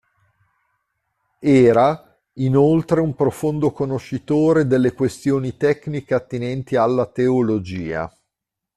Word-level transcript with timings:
Era, 1.37 2.19
inoltre 2.37 3.01
un 3.01 3.13
profondo 3.13 3.71
conoscitore 3.71 4.65
delle 4.65 4.93
questioni 4.93 5.57
tecniche 5.57 6.15
attinenti 6.15 6.75
alla 6.75 7.05
teologia. 7.05 8.11